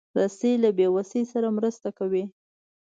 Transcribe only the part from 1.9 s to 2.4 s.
کوي.